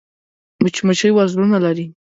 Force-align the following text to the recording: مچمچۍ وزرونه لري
مچمچۍ 0.63 1.11
وزرونه 1.17 1.57
لري 1.65 1.85